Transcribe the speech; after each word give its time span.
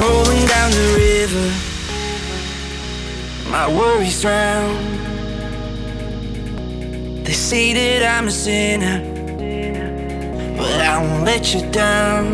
Rolling 0.00 0.46
down 0.46 0.70
the 0.70 0.86
river, 0.96 1.48
my 3.50 3.68
worries 3.68 4.20
drown. 4.22 4.76
They 7.24 7.32
say 7.32 7.74
that 7.74 8.02
I'm 8.16 8.28
a 8.28 8.30
sinner, 8.30 9.00
but 10.56 10.80
I 10.80 11.02
won't 11.02 11.24
let 11.24 11.52
you 11.52 11.70
down. 11.70 12.24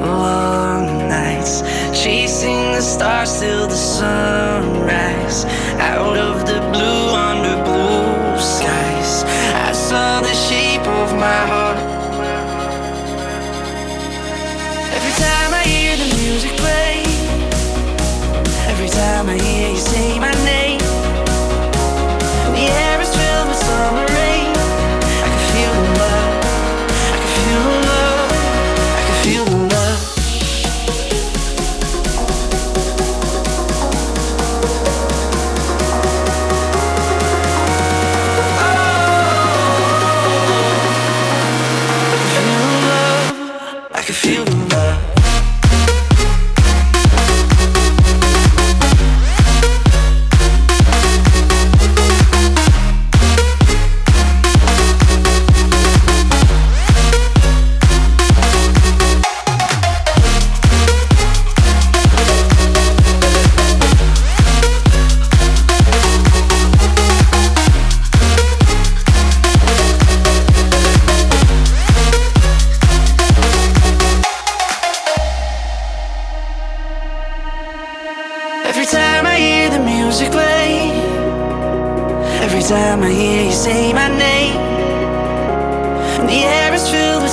Long 0.00 1.08
nights, 1.08 1.62
chasing 1.92 2.72
the 2.72 2.80
stars 2.80 3.40
till 3.40 3.66
the 3.66 3.74
sunrise. 3.74 5.44
Out 5.78 6.16
of 6.16 6.46
the 6.46 6.60
blue, 6.72 7.14
under 7.14 7.59
Saw 9.90 10.20
the 10.20 10.32
shape 10.32 10.86
of 10.86 11.12
my 11.14 11.40
heart. 11.50 11.76
Every 14.96 15.14
time 15.24 15.52
I 15.52 15.64
hear 15.66 15.96
the 15.96 16.08
music 16.22 16.52
play, 16.62 17.02
every 18.70 18.88
time 18.88 19.28
I 19.28 19.36
hear 19.36 19.70
you 19.70 19.78
say 19.78 20.16
my 20.20 20.30
name, 20.44 20.69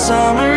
summer 0.07 0.56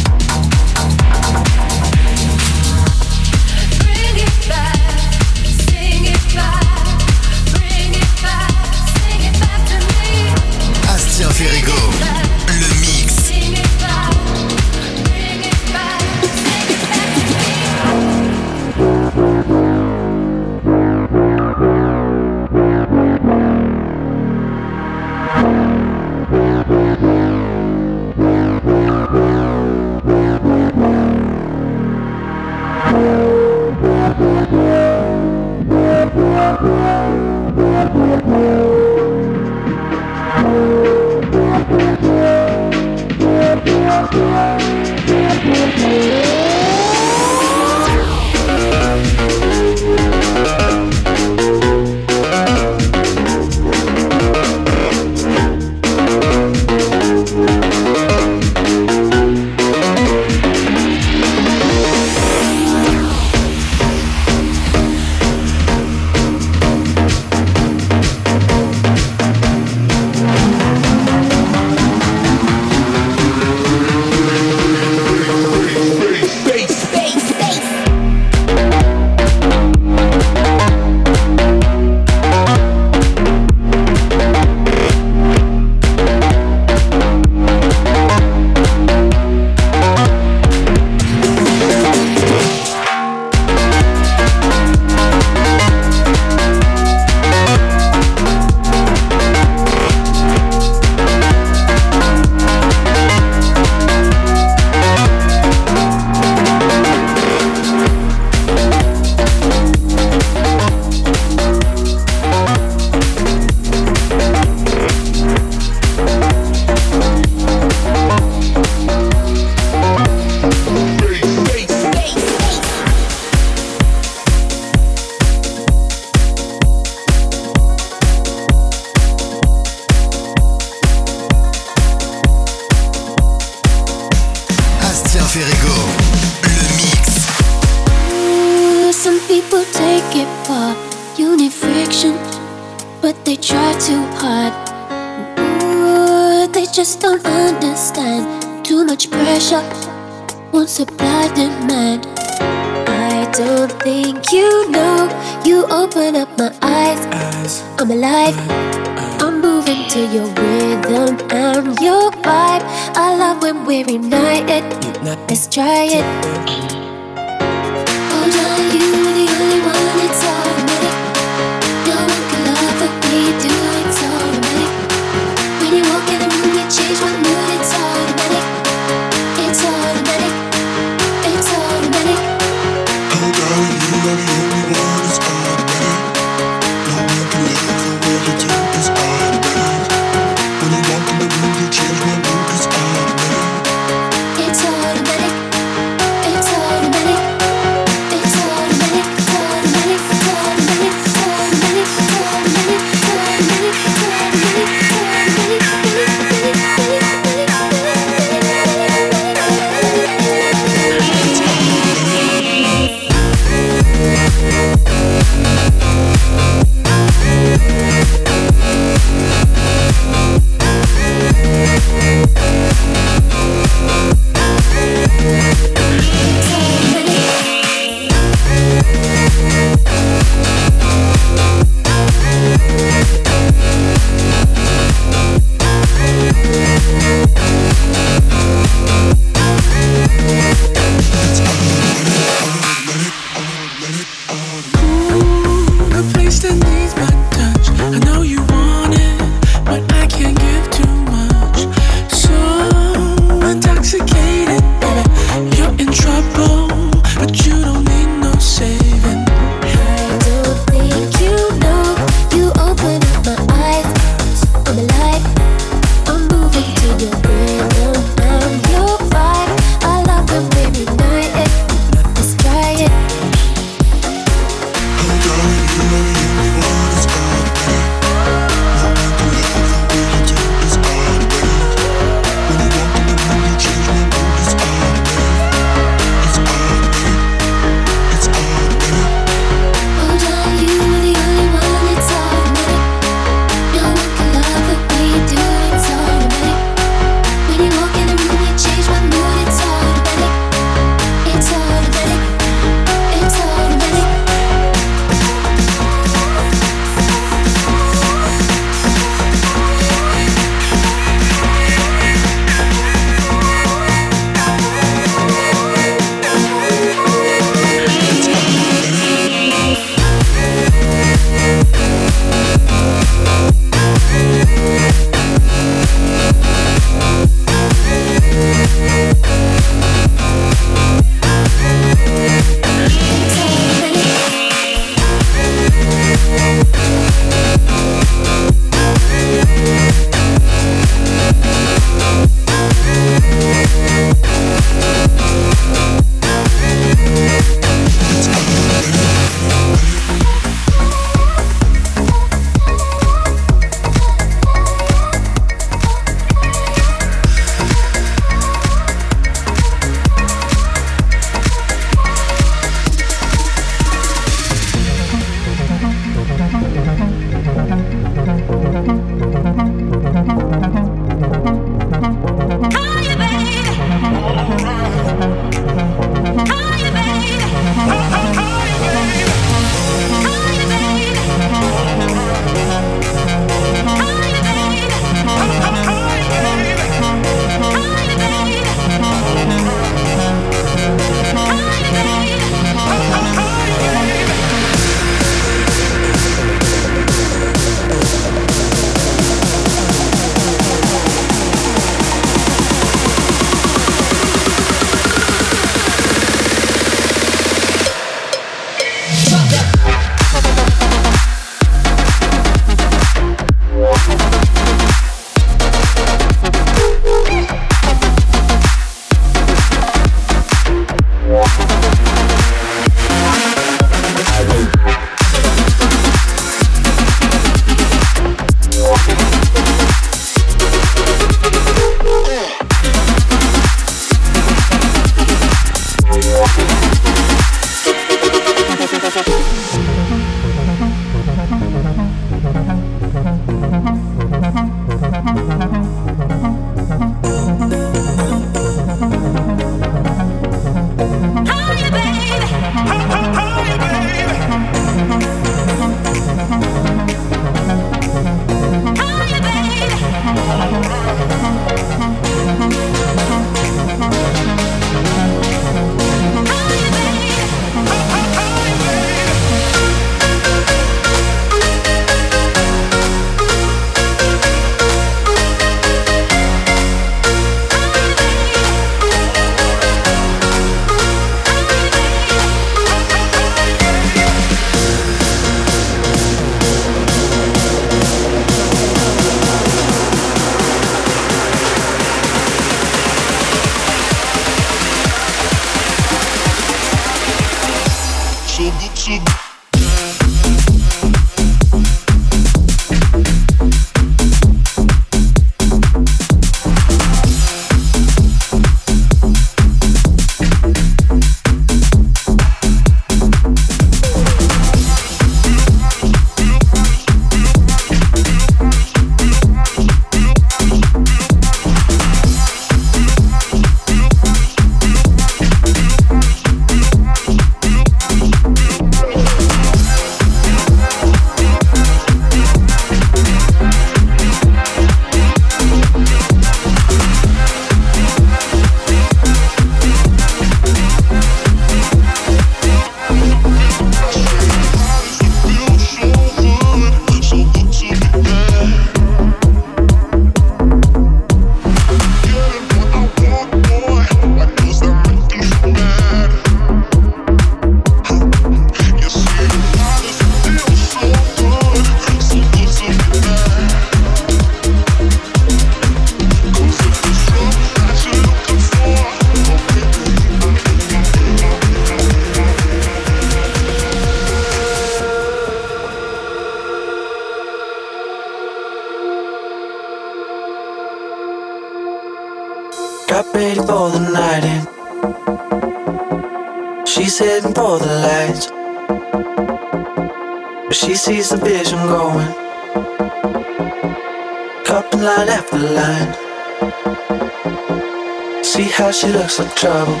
trouble. 599.60 600.00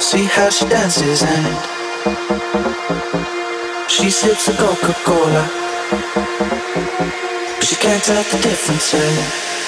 See 0.00 0.24
how 0.24 0.50
she 0.50 0.66
dances 0.68 1.22
and 1.22 1.56
she 3.90 4.10
sips 4.10 4.48
a 4.48 4.52
Coca 4.52 4.92
Cola. 5.02 5.48
But 7.56 7.64
she 7.64 7.76
can't 7.76 8.04
tell 8.04 8.22
the 8.22 8.38
difference. 8.42 9.61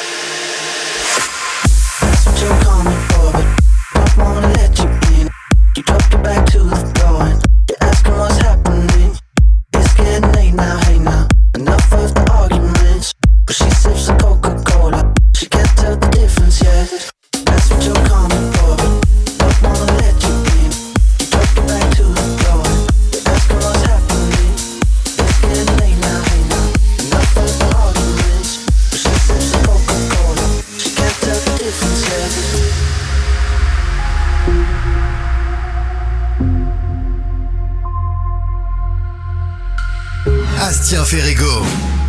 Ferrego, 41.07 41.63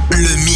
le 0.09 0.35
mix. 0.45 0.54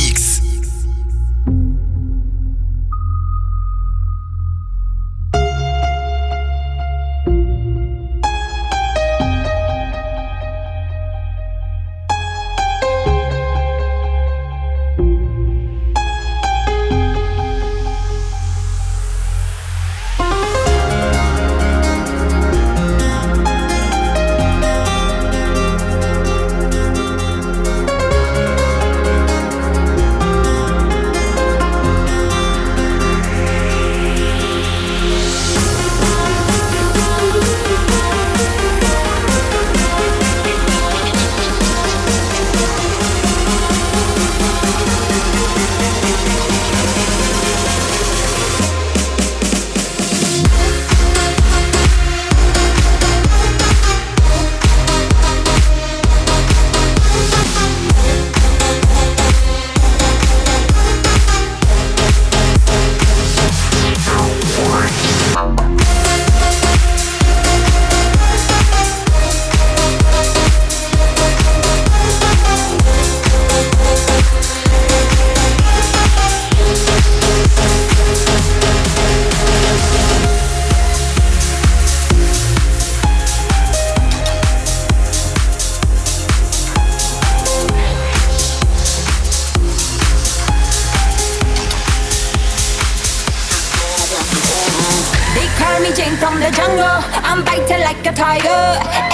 call 95.57 95.79
me 95.79 95.91
Jane 95.95 96.17
from 96.17 96.39
the 96.39 96.51
jungle. 96.51 96.99
I'm 97.23 97.43
biting 97.43 97.81
like 97.81 98.05
a 98.05 98.13
tiger. 98.13 98.63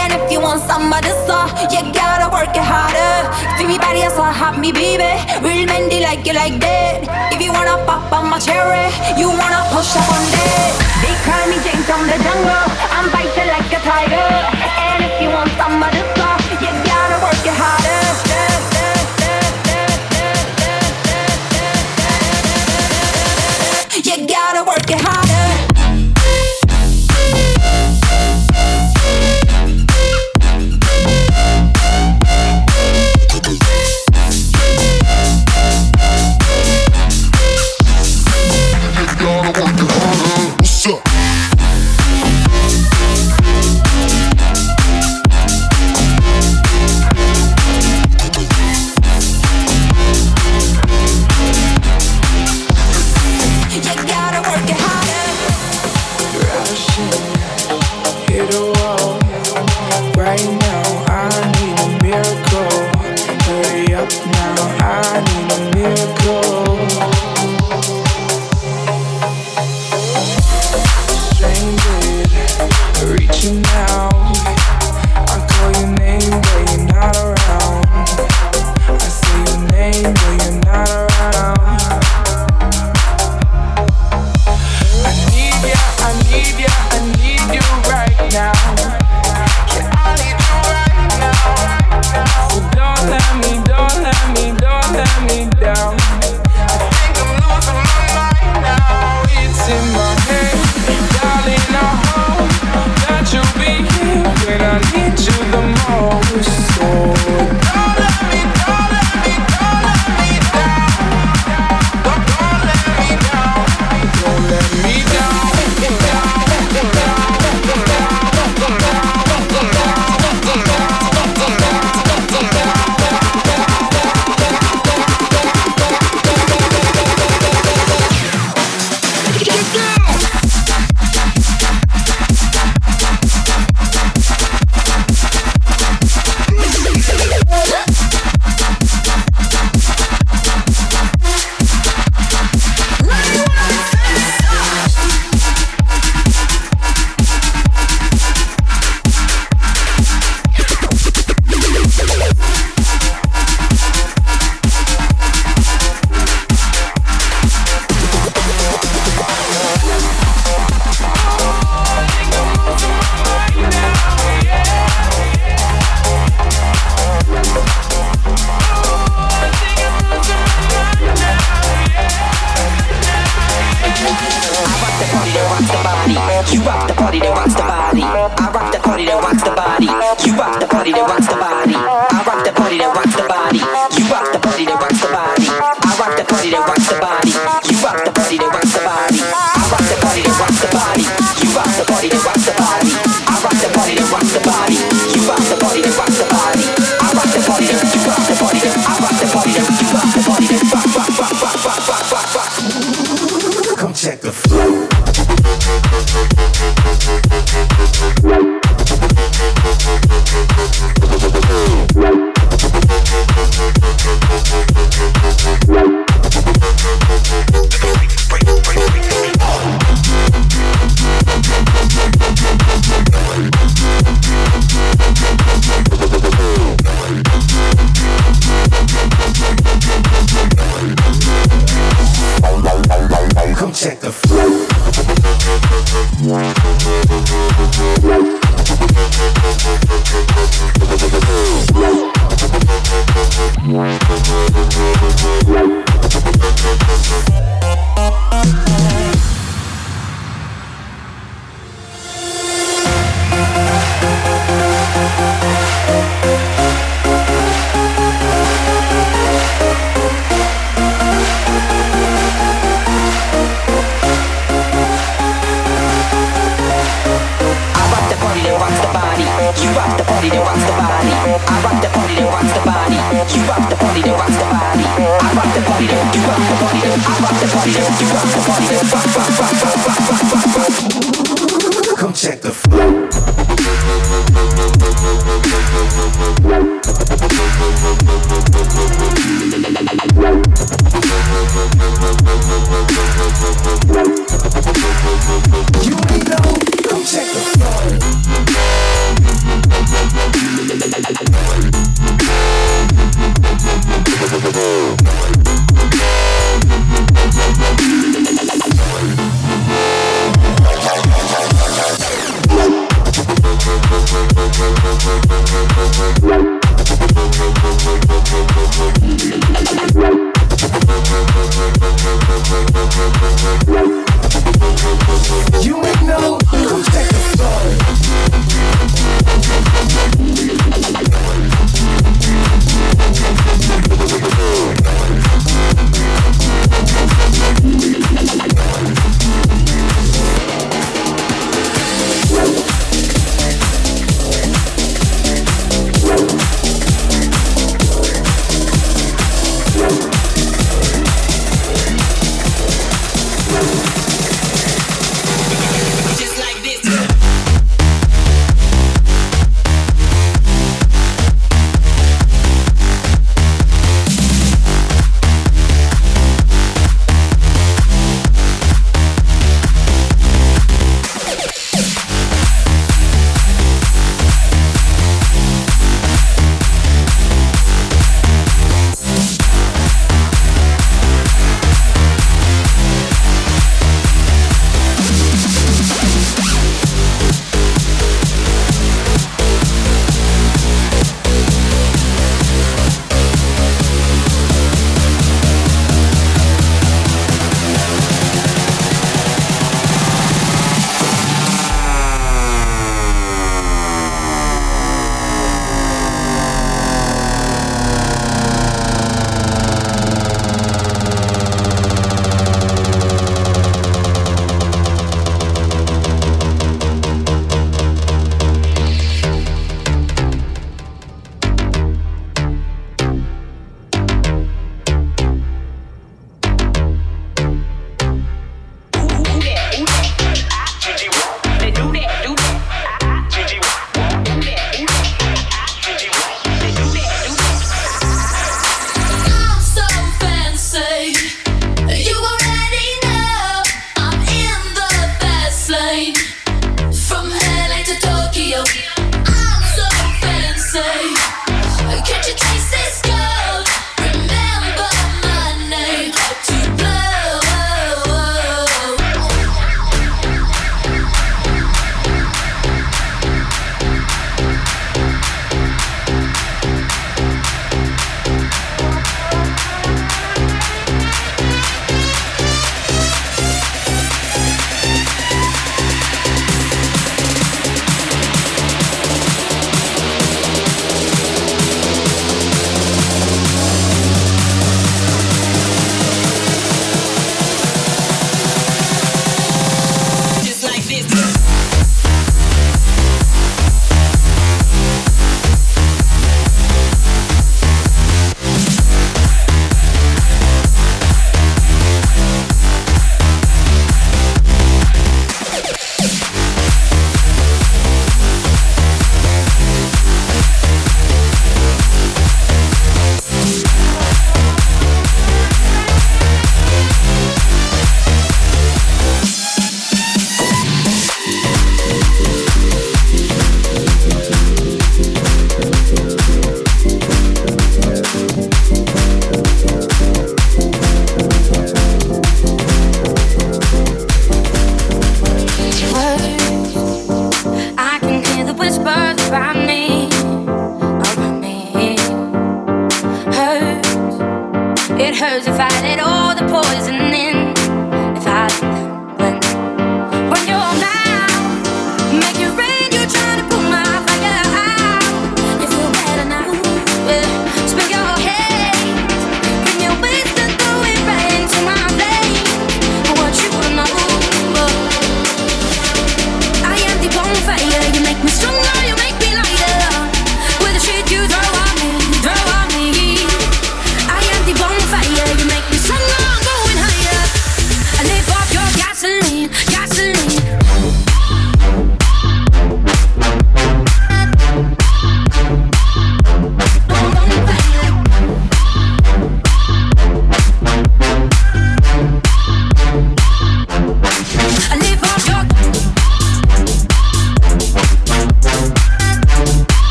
And 0.00 0.12
if 0.12 0.30
you 0.32 0.40
want 0.40 0.62
some 0.62 0.92
of 0.92 1.02
this 1.02 1.16
stuff, 1.24 1.52
you 1.70 1.92
gotta 1.92 2.26
work 2.32 2.54
it 2.56 2.64
harder. 2.64 3.28
Feel 3.56 3.68
me 3.68 3.78
body, 3.78 4.02
so 4.10 4.24
hot, 4.24 4.58
me 4.58 4.72
baby. 4.72 5.12
Real 5.44 5.66
men, 5.66 5.88
they 5.88 6.02
like 6.02 6.26
you 6.26 6.32
like 6.32 6.58
that. 6.60 7.06
If 7.32 7.40
you 7.42 7.52
wanna 7.52 7.76
pop 7.84 8.10
on 8.12 8.30
my 8.30 8.38
cherry, 8.38 8.88
you 9.20 9.28
wanna 9.28 9.62
push 9.70 9.94
up 9.94 10.08
on 10.08 10.24
that. 10.34 10.72
They 11.04 11.14
call 11.26 11.44
me 11.50 11.56
Jane 11.64 11.84
from 11.84 12.02
the 12.08 12.18
jungle. 12.24 12.66
I'm 12.96 13.06
biting 13.12 13.48
like 13.52 13.70
a 13.70 13.80
tiger. 13.84 14.30
And 14.88 15.04
if 15.04 15.14
you 15.20 15.28
want 15.28 15.50
some 15.60 15.82
of 15.82 15.90
this 15.92 16.15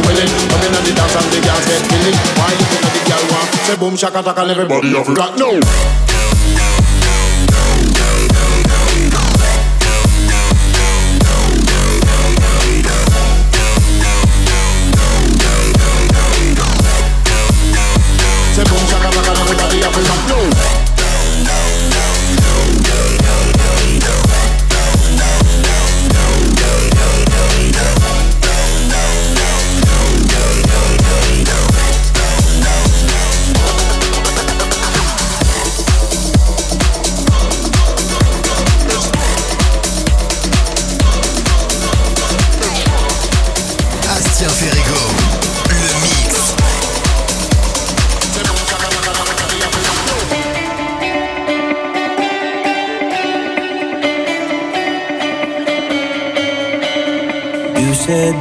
willing 0.06 0.30
Coming 0.48 0.74
on 0.74 0.82
the 0.84 0.92
dance 0.94 1.16
and 1.16 1.28
the 1.32 1.40
girls 1.44 1.64
get 1.68 1.82
feeling 1.86 2.18
Why 2.36 2.50
you 2.54 2.66
think 2.66 2.82
that 2.82 2.92
the 2.94 3.02
girl 3.06 3.24
want? 3.30 3.48
Say 3.66 3.76
boom, 3.78 3.94
shaka 3.96 4.20
taka 4.22 4.42
and 4.42 4.50
everybody 4.50 4.88
have 4.94 5.08
rock 5.14 5.32
no. 5.38 6.07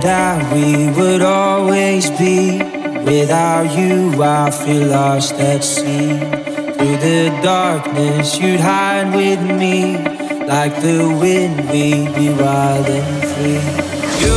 That 0.01 0.53
we 0.53 0.89
would 0.91 1.21
always 1.21 2.09
be. 2.11 2.59
Without 3.03 3.77
you, 3.77 4.21
I 4.21 4.51
feel 4.51 4.87
lost 4.87 5.33
at 5.35 5.63
sea. 5.63 6.19
Through 6.77 6.97
the 6.97 7.29
darkness, 7.41 8.37
you'd 8.37 8.59
hide 8.59 9.13
with 9.15 9.41
me. 9.41 9.97
Like 10.45 10.75
the 10.81 11.07
wind, 11.21 11.69
we'd 11.69 12.13
be 12.15 12.29
wild 12.29 12.87
and 12.87 13.23
free. 13.31 13.61
You 14.23 14.35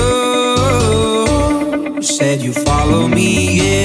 said 2.03 2.41
you 2.43 2.53
follow 2.53 3.09
me. 3.09 3.80